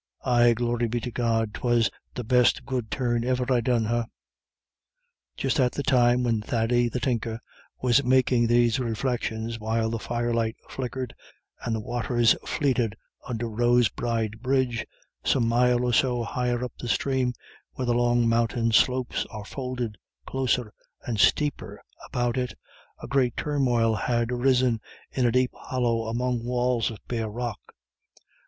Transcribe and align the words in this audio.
Ay, 0.25 0.53
glory 0.53 0.87
be 0.87 0.99
to 0.99 1.11
God, 1.11 1.53
'twas 1.53 1.91
the 2.15 2.23
best 2.23 2.65
good 2.65 2.89
turn 2.89 3.23
iver 3.23 3.53
I 3.53 3.61
done 3.61 3.85
her." 3.85 4.07
Just 5.37 5.59
at 5.59 5.73
the 5.73 5.83
time 5.83 6.23
when 6.23 6.41
Thady 6.41 6.89
the 6.89 6.99
Tinker 6.99 7.39
was 7.83 8.03
making 8.03 8.47
these 8.47 8.79
reflections 8.79 9.59
while 9.59 9.91
the 9.91 9.99
firelight 9.99 10.55
flickered 10.67 11.13
and 11.63 11.75
the 11.75 11.79
waters 11.79 12.35
fleeted 12.47 12.95
under 13.27 13.45
Rosbride 13.45 14.39
bridge, 14.41 14.87
some 15.23 15.47
mile 15.47 15.83
or 15.83 15.93
so 15.93 16.23
higher 16.23 16.63
up 16.65 16.73
the 16.79 16.87
stream, 16.87 17.33
where 17.73 17.85
the 17.85 17.93
long 17.93 18.27
mountain 18.27 18.71
slopes 18.71 19.27
are 19.29 19.45
folded 19.45 19.99
closer 20.25 20.73
and 21.05 21.19
steeper 21.19 21.79
about 22.07 22.37
it, 22.37 22.55
a 23.03 23.07
great 23.07 23.37
turmoil 23.37 23.93
had 23.93 24.31
arisen 24.31 24.81
in 25.11 25.27
a 25.27 25.31
deep 25.31 25.51
hollow 25.53 26.07
among 26.07 26.43
walls 26.43 26.89
of 26.89 26.95
the 26.97 27.17
bare 27.17 27.29
rock. 27.29 27.59